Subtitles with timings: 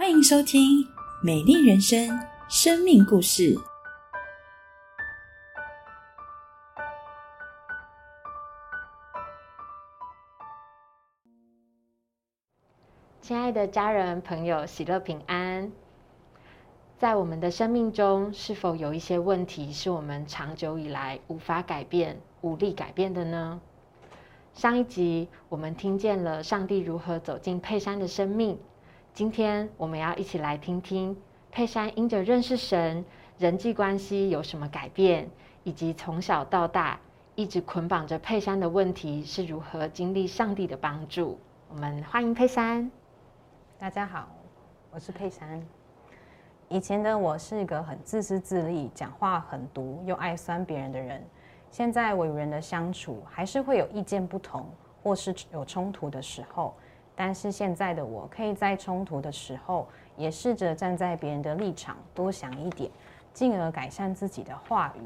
[0.00, 0.82] 欢迎收听
[1.22, 2.08] 《美丽人生》
[2.48, 3.54] 生命故事。
[13.20, 15.70] 亲爱的家人、朋友，喜乐平安。
[16.96, 23.60] 在我们的生命中，是否有一些问题是我们长久以来无法改变、无力改变的呢？
[24.54, 28.58] 上一集我们听见了上帝如何走进佩珊的生命，
[29.12, 31.14] 今天我们要一起来听听
[31.50, 33.04] 佩珊因着认识神，
[33.38, 35.28] 人际关系有什么改变，
[35.64, 36.98] 以及从小到大
[37.34, 41.38] 一直捆绑着佩珊的问题是如何经历上帝的帮助。
[41.68, 42.88] 我们欢迎佩珊。
[43.78, 44.28] 大家好，
[44.90, 45.60] 我是佩珊。
[46.68, 51.22] 以前的我是一个很自私自利、讲话很毒又爱酸别人的人。
[51.70, 54.66] 现在我与人的相处还是会有意见不同，
[55.02, 56.74] 或是有冲突的时候。
[57.22, 62.90] 但是现在的我可以在冲突的时候，也试着站在别人的立场多想一点，
[63.34, 65.02] 进而改善自己的话语。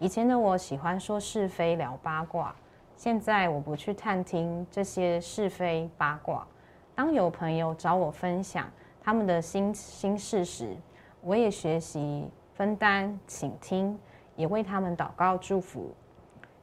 [0.00, 2.52] 以前的我喜欢说是非、聊八卦，
[2.96, 6.44] 现在我不去探听这些是非八卦。
[6.92, 8.68] 当有朋友找我分享
[9.00, 10.76] 他们的心心事时，
[11.20, 13.96] 我也学习分担、倾听，
[14.34, 15.94] 也为他们祷告祝福。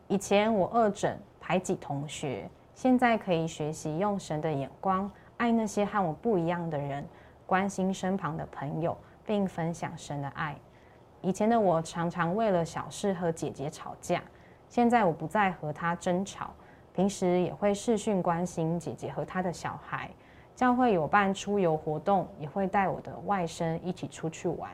[0.09, 2.49] 以前我恶整排挤同学，
[2.81, 7.07] 现在可以学习用神的眼光爱那些和我不一样的人，
[7.45, 10.55] 关心身旁的朋友，并分享神的爱。
[11.21, 14.23] 以前的我常常为了小事和姐姐吵架，
[14.67, 16.55] 现在我不再和她争吵，
[16.91, 20.09] 平时也会视讯关心姐姐和她的小孩。
[20.55, 24.71] 教会有办出游活动，也会带我的外甥一起出去玩。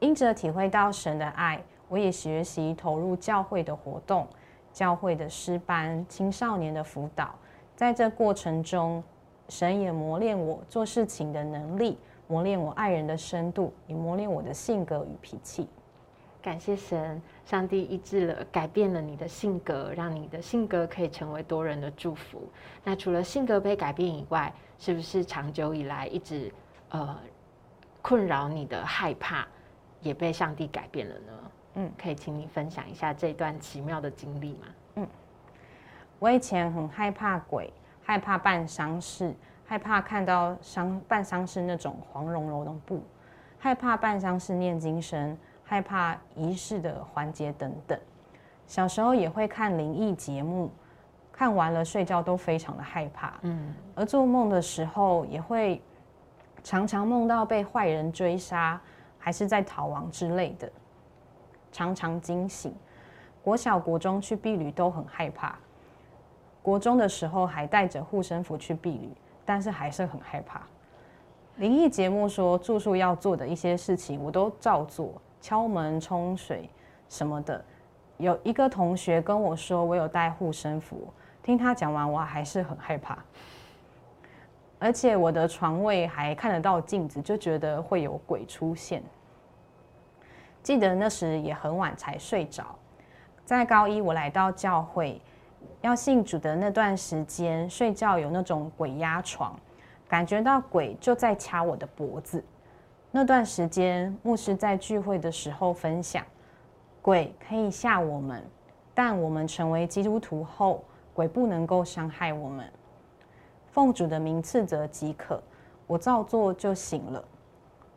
[0.00, 4.26] 因着体会到神的爱，我也学习投入教会的活动、
[4.72, 7.34] 教会的诗班、青少年的辅导。
[7.76, 9.02] 在这过程中，
[9.48, 15.68] 神也磨练我做事情的能力，磨练我爱人的深度，也磨练我的性格与脾气。
[16.40, 22.42] 感谢神，上帝医治了，改变了你的性格，让你的性格可以成为多人的祝福。
[22.82, 26.52] 那除了性格被改变以外，是不是长久以来一直
[26.88, 27.16] 呃
[28.00, 29.46] 困扰你的害怕
[30.00, 31.32] 也被上帝改变了呢？
[31.74, 34.66] 嗯，可以请你分享一下这段奇妙的经历吗？
[34.96, 35.06] 嗯，
[36.18, 37.72] 我以前很害怕鬼，
[38.02, 39.34] 害怕办丧事，
[39.64, 43.02] 害怕看到丧办丧事那种黄茸茸的布，
[43.58, 45.36] 害怕办丧事念经声。
[45.64, 47.98] 害怕仪式的环节等等，
[48.66, 50.70] 小时候也会看灵异节目，
[51.30, 53.38] 看完了睡觉都非常的害怕。
[53.40, 55.80] 嗯，而做梦的时候也会
[56.62, 58.78] 常常梦到被坏人追杀，
[59.18, 60.70] 还是在逃亡之类的，
[61.72, 62.72] 常常惊醒。
[63.42, 65.58] 国小、国中去避旅都很害怕，
[66.62, 69.10] 国中的时候还带着护身符去避旅，
[69.44, 70.62] 但是还是很害怕。
[71.56, 75.20] 灵异节目说住宿要做的一些事情，我都照做。
[75.40, 76.70] 敲门、冲水
[77.08, 77.64] 什么的，
[78.16, 81.12] 有一个同学跟我说，我有带护身符。
[81.42, 83.18] 听他讲完，我还是很害怕。
[84.78, 89.02] 而且我的床位还看得到镜子，就觉得会有鬼出现。
[90.62, 92.64] 记得那时也很晚才睡着。
[93.44, 95.20] 在高一，我来到教会
[95.80, 99.58] 要信主的那段时间，睡觉有那种鬼压床，
[100.08, 102.42] 感觉到鬼就在掐我的脖子。
[103.10, 106.24] 那段时间，牧师在聚会的时候分享，
[107.02, 108.42] 鬼可以吓我们，
[108.94, 112.64] 但我们成为基督徒后，鬼不能够伤害我们。
[113.70, 115.42] 奉主的名赐责即可，
[115.86, 117.22] 我照做就行了。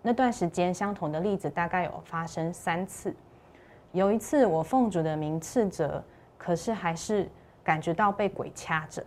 [0.08, 3.12] 那段时间，相同的例子大概有发生三次。
[3.92, 6.04] 有一次，我奉主的名赐责，
[6.38, 7.28] 可是还是
[7.64, 9.04] 感觉到被鬼掐着。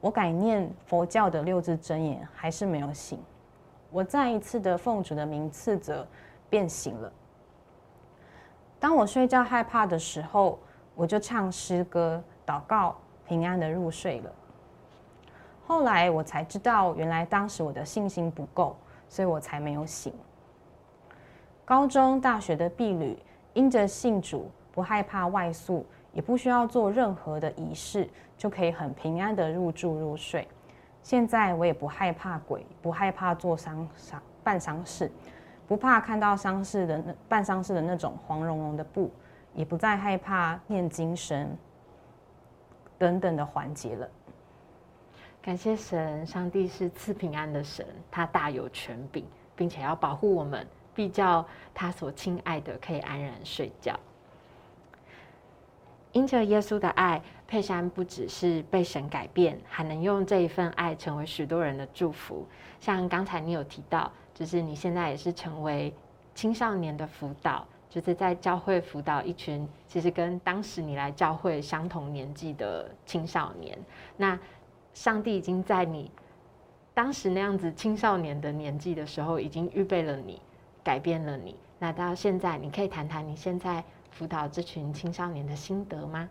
[0.00, 3.22] 我改念佛教的六字真言，还是没有醒。
[3.88, 6.04] 我再一次的奉主的名赐责，
[6.50, 7.12] 便醒了。
[8.80, 10.58] 当我睡觉害怕的时候，
[10.96, 12.96] 我就唱诗歌祷告，
[13.28, 14.32] 平安的入睡了。
[15.68, 18.76] 后来我才知道，原来当时我的信心不够，
[19.08, 20.12] 所以我才没有醒。
[21.64, 23.16] 高中、大学的婢女，
[23.54, 30.46] 因着信主，不害怕外宿，也不需要做任何的仪式，就可以很平安的入住入睡。
[31.02, 35.10] 现在我也不害怕鬼，不害怕做丧丧办丧事，
[35.68, 39.10] 不怕看到丧事的那办丧事的那种黄茸茸的布，
[39.54, 41.56] 也不再害怕念经神
[42.98, 44.08] 等等的环节了。
[45.40, 49.24] 感谢神，上帝是赐平安的神，他大有权柄，
[49.56, 50.64] 并且要保护我们，
[50.94, 53.98] 必叫他所亲爱的可以安然睡觉。
[56.12, 62.46] 因着耶稣的爱，佩珊不只是被神改变，还能用这一份爱成为许多人的祝福。
[62.80, 65.94] 像刚才你有提到，就是你现在也是成为
[66.34, 73.78] 青少年的辅导，就是在教会辅导一群其实跟当时你来教会相同年纪的青少年。
[74.18, 74.38] 那
[74.92, 76.10] 上帝已经在你
[76.92, 80.38] 当时那样子青少年的年纪的时候，已经预备了你，
[80.84, 81.56] 改变了你。
[81.78, 83.82] 那到现在，你可以谈谈你现在。
[84.12, 86.28] 辅导这群青少年的心得吗？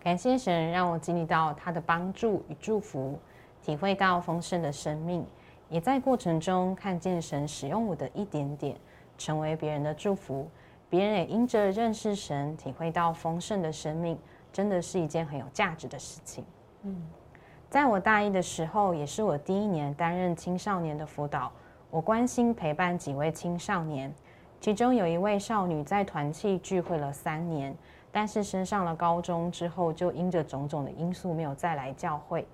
[0.00, 3.18] 感谢神让我经历到他的帮助与祝福，
[3.60, 5.26] 体会到丰盛的生命，
[5.68, 8.74] 也在过程中看见神使用我的一点点，
[9.18, 10.48] 成为别人的祝福。
[10.88, 14.18] 别人也因着认识神，体会到丰盛的生命，
[14.50, 16.42] 真的是一件很有价值的事情。
[16.84, 17.02] 嗯，
[17.68, 21.52] 在我大一的时候，也是我第一年担任青少年的辅导，
[21.92, 24.10] 我关心陪伴几位青少年。
[24.62, 27.76] 其中有一位少女在团契聚会了三年，
[28.10, 32.46] 但是升上了高中之后，就因着种种的因素没有再来教会。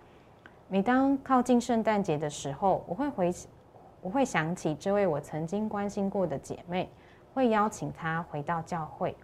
[0.66, 3.32] 每当靠近圣诞节的时候，我会回，
[4.00, 6.90] 我会想起这位我曾经关心过的姐妹，
[7.32, 9.14] 会邀请她回到教会。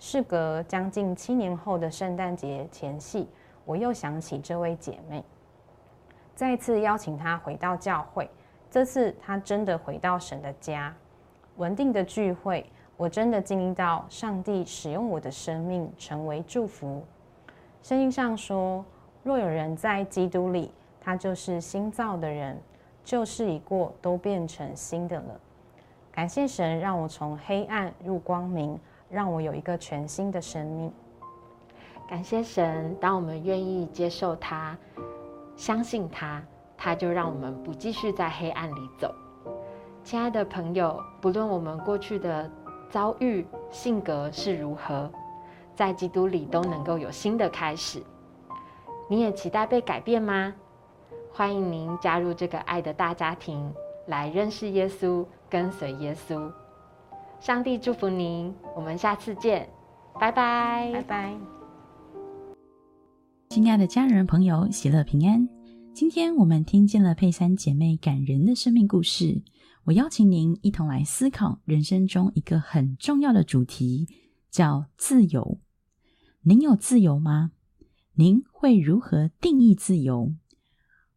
[0.00, 3.28] 事隔将近七年后的圣诞节前夕，
[3.64, 5.22] 我又想起这位姐妹，
[6.34, 8.28] 再次邀请她回到教会。
[8.72, 10.94] 这次他真的回到神的家。
[11.58, 12.64] 稳定的聚会，
[12.96, 17.04] 我真的经历到上帝使用我的生命成为祝福。
[17.82, 18.82] 圣经上说
[19.22, 20.72] ：“若有人在基督里，
[21.02, 22.58] 他就是新造的人，
[23.04, 25.38] 旧事已过，都变成新的了。”
[26.10, 28.80] 感谢神，让我从黑暗入光明，
[29.10, 30.90] 让我有一个全新的生命。
[32.08, 34.78] 感谢神，当我们愿意接受他、
[35.58, 36.42] 相信他，
[36.84, 39.14] 他就让我们不继续在黑暗里走。
[40.02, 42.50] 亲爱的朋友，不论我们过去的
[42.90, 45.08] 遭遇、性格是如何，
[45.76, 48.02] 在基督里都能够有新的开始。
[49.08, 50.52] 你也期待被改变吗？
[51.32, 53.72] 欢迎您加入这个爱的大家庭，
[54.08, 56.50] 来认识耶稣，跟随耶稣。
[57.38, 59.68] 上帝祝福您，我们下次见，
[60.18, 61.34] 拜拜，拜拜。
[63.50, 65.61] 亲爱的家人朋友，喜乐平安。
[65.94, 69.42] 今天我们听见了佩珊姐妹感人的生命故事。
[69.84, 74.08] 我邀请您一同来思考人生中一个很重要的主题，
[74.50, 75.60] 叫自由。
[76.40, 77.52] 您有自由吗？
[78.14, 80.34] 您会如何定义自由？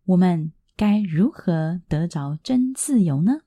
[0.07, 3.43] 我们该如何得着真自由呢？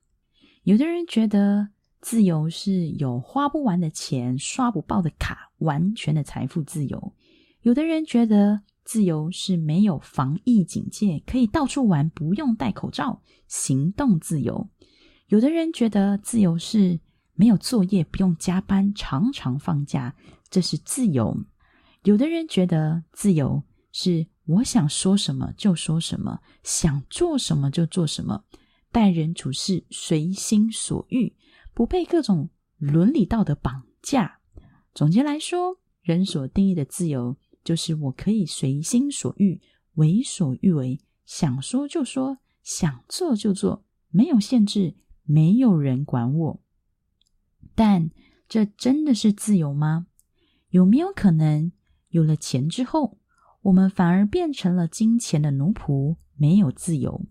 [0.63, 1.69] 有的人觉得
[2.01, 7.13] 自由是有花不完的钱、刷不爆的卡、完全的财富自由；
[7.61, 14.67] 有的人觉得自由是没有防疫警戒，可以到处玩，不用戴口罩，行动自由。
[15.27, 16.99] 有的人觉得自由是
[17.35, 20.17] 没有作业，不用加班，常常放假，
[20.49, 21.37] 这是自由；
[22.05, 23.63] 有的人觉得自由
[23.93, 28.43] 是我想说什么就说什么，想做什么就做什么，
[28.91, 31.37] 待人处事随心所欲，
[31.75, 32.49] 不被各种
[32.79, 34.41] 伦理道德绑架。
[34.95, 37.37] 总结来说，人所定义的自由，
[37.69, 39.61] 就是我可以随心所欲，
[39.97, 44.97] 为所欲为，想说就说，想做就做，没有限制。
[45.25, 46.63] 没有人管我，
[47.75, 48.11] 但
[48.49, 50.07] 这真的是自由吗？
[50.71, 51.71] 有没有可能
[52.09, 53.19] 有了钱之后，
[53.61, 57.27] 我们反而变成了金钱的奴仆，没有自由？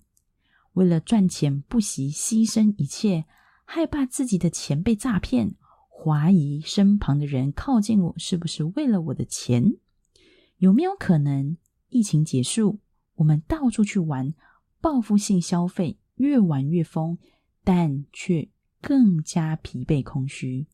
[0.73, 3.25] 为了赚钱，不惜牺牲一切，
[3.65, 5.55] 害怕自己的钱被诈骗，
[5.89, 9.77] 怀疑身旁的人靠近我是不是为了我的钱？
[10.57, 11.55] 有没有可能
[11.89, 12.79] 疫情结束，
[13.15, 14.33] 我们到处去玩，
[14.81, 17.17] 报复性消费，越玩越疯？
[17.63, 18.49] 但却
[18.81, 20.67] 更加疲惫空虚。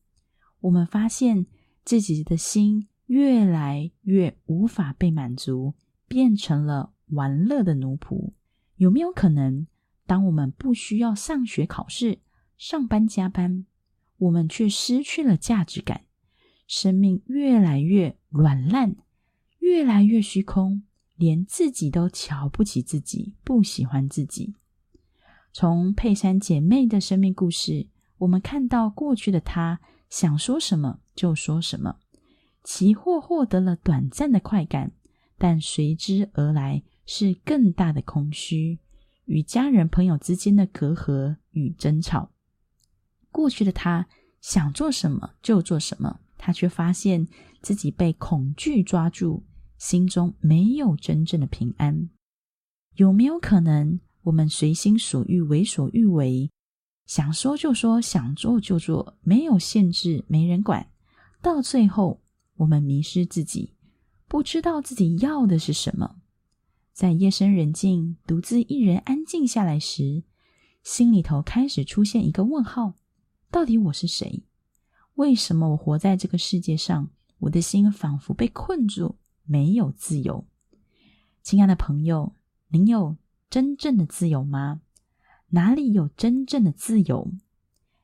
[0.60, 1.46] 我们发现
[1.84, 5.74] 自己的心越来越无法被满足，
[6.08, 8.32] 变成了玩乐的奴仆。
[8.76, 9.66] 有没有可能，
[10.06, 12.20] 当我们不需要上学、考试、
[12.56, 13.66] 上班、加班，
[14.16, 16.04] 我们却失去了价值感，
[16.66, 18.96] 生命越来越软烂，
[19.64, 20.82] 越来越虚空，
[21.16, 24.54] 连自己都瞧不起自己，不喜欢自己。
[25.54, 27.86] 从佩珊姐妹的生命故事，
[28.18, 29.80] 我们看到过去的她
[30.10, 31.96] 想说什么就说什么，
[32.62, 34.92] 其或获得了短暂的快感，
[35.38, 38.78] 但随之而来是更大的空虚，
[39.24, 42.30] 与家人朋友之间的隔阂与争吵。
[43.32, 44.06] 过去的她
[44.42, 47.26] 想做什么就做什么，她却发现
[47.62, 49.42] 自己被恐惧抓住，
[49.78, 52.08] 心中没有真正的平安。
[52.96, 54.00] 有没有可能？
[54.22, 56.50] 我们随心所欲，为所欲为，
[57.04, 60.88] 想说就说，想做就做，没有限制，没人管。
[61.42, 62.22] 到最后，
[62.56, 63.74] 我们迷失自己，
[64.26, 66.16] 不知道自己要的是什么。
[66.94, 70.22] 在夜深人静、独自一人安静下来时，
[70.82, 72.94] 心里头开始出现一个问号：
[73.50, 74.44] 到底我是谁？
[75.16, 77.10] 为什么我活在这个世界上？
[77.40, 80.46] 我的心仿佛被困住，没有自由。
[81.42, 82.34] 亲爱的朋友，
[82.68, 83.16] 您有
[83.48, 84.80] 真正的自由吗？
[85.48, 87.32] 哪里有真正的自由？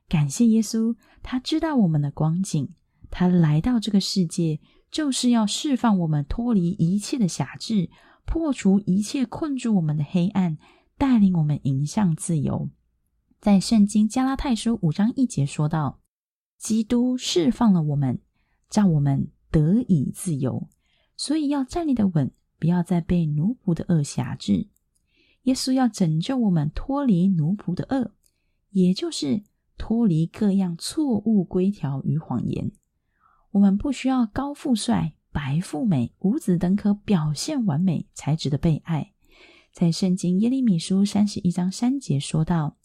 [0.08, 2.74] 感谢耶稣，他知道我们的光景，
[3.10, 7.90] 他来到这个世界，就是要释放我们脱离一切的辖制。
[8.26, 10.56] 破除一切困住我们的黑暗，
[10.96, 12.70] 带领我们迎向自由。
[13.40, 15.98] 在圣经加拉太书五章一节说道
[16.56, 18.20] ：“基督释放了我们，
[18.68, 20.68] 叫我们得以自由。
[21.20, 24.68] 所以要站立的稳，不要再被奴仆的恶辖制。
[25.42, 28.14] 耶稣要拯救我们脱离奴仆的恶，
[28.70, 29.42] 也就是
[29.76, 32.72] 脱离各样错误规条与谎言。
[33.50, 39.12] 我们不需要高富帅。”白富美、五子登科，表现完美才值得被爱。
[39.72, 42.78] 在圣经耶利米书三十一章三节说道：“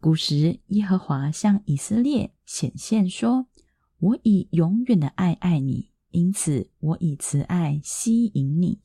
[0.00, 3.46] 古时耶和华向以色列显现说
[4.00, 8.80] ：‘我以永远的爱爱你，因此我以慈爱吸引你。’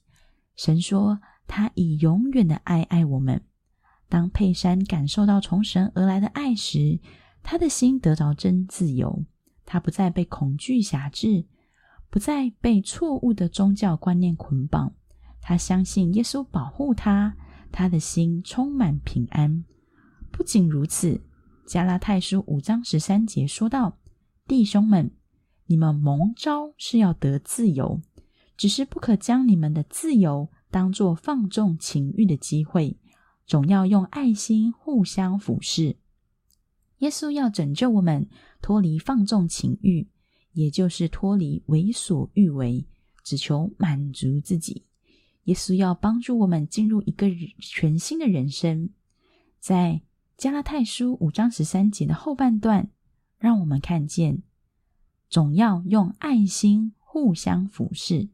[0.55, 3.41] 神说他以永远的爱爱我们。
[4.07, 6.99] 当佩珊感受到从神而来的爱时，
[7.43, 9.25] 他的心得着真自由，
[9.65, 11.45] 他不再被恐惧辖制。”
[12.07, 14.93] 不再被错误的宗教观念捆绑，
[15.41, 17.35] 他相信耶稣保护他，
[17.73, 19.65] 他的心充满平安。
[20.31, 21.19] 不仅如此，
[21.67, 23.97] 加拉太书五章十三节说道
[24.47, 25.11] ：“弟兄们，
[25.65, 28.01] 你们蒙召是要得自由，
[28.57, 32.97] 只是不可将你们的自由当作放纵情欲的机会，
[33.45, 35.97] 总要用爱心互相服侍。
[36.99, 38.29] 耶稣要拯救我们
[38.61, 40.07] 脱离放纵情欲。”
[40.55, 42.87] 也就是脱离为所欲为，
[43.25, 44.85] 只求满足自己。
[45.43, 47.27] 耶稣要帮助我们进入一个
[47.59, 48.89] 全新的人生。
[49.59, 50.01] 在
[50.37, 52.89] 加拉太书五章十三节的后半段，
[53.37, 54.43] 让我们看见，
[55.29, 58.29] 总要用爱心互相服侍。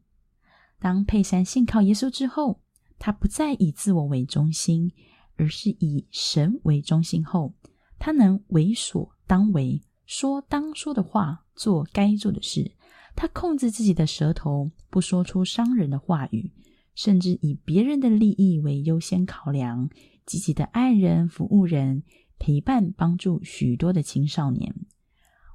[0.78, 2.60] 当佩珊信靠耶稣之后，
[2.98, 4.92] 他不再以自我为中心，
[5.36, 7.54] 而是以神为中心后，
[7.98, 9.82] 他能为所当为。
[10.04, 12.72] 说当说的话，做该做的事。
[13.14, 16.52] 他控制自己的舌头，不说出伤人的话语，
[16.94, 19.88] 甚至以别人的利益为优先考量，
[20.26, 22.02] 积极的爱人、服务人、
[22.38, 24.74] 陪伴、帮助许多的青少年。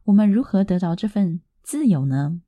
[0.07, 2.41] 我们如何得着这份自由呢？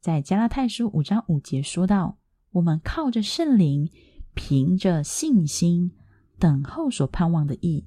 [0.00, 2.16] 在加拉太书五章五节说到
[2.52, 3.90] ：“我们靠着圣灵，
[4.32, 5.92] 凭着信心
[6.38, 7.86] 等候所盼望的意。”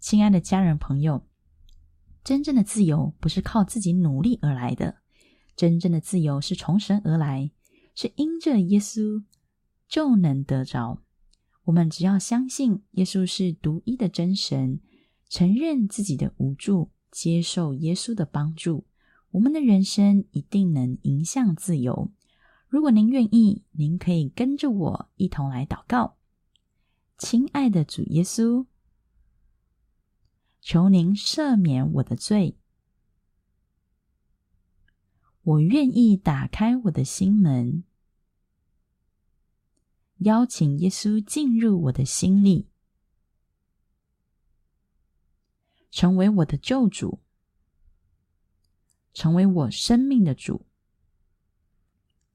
[0.00, 1.26] 亲爱的家人朋友。
[2.22, 4.96] 真正的自由不是靠自己努力而来的，
[5.56, 7.50] 真正的自由是从神而来，
[7.94, 9.24] 是因着耶稣
[9.88, 11.02] 就能得着。
[11.64, 14.78] 我们只要相信耶稣是独一的真神，
[15.30, 18.86] 承认自己的无助，接受耶稣的帮助，
[19.30, 22.10] 我们的人生一定能迎向自由。
[22.66, 26.16] 如果您愿意，您可以跟着我一同来祷告，
[27.18, 28.66] 亲爱的主耶稣。
[30.62, 32.56] 求您赦免我的罪，
[35.42, 37.84] 我愿意打开我的心门，
[40.18, 42.68] 邀请耶稣进入我的心里，
[45.92, 47.20] 成为我的救主，
[49.12, 50.66] 成为我生命的主，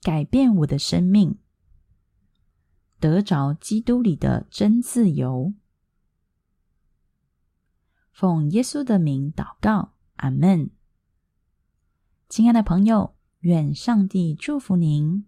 [0.01, 1.39] 改变我的生命，
[2.99, 5.53] 得着基督里的真自由。
[8.11, 10.69] 奉耶稣的名祷告，阿门。
[12.29, 15.26] 亲爱的朋友，愿上帝祝福您。